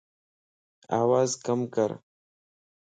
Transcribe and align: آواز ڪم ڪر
آواز 1.01 1.29
ڪم 1.45 1.59
ڪر 1.75 1.89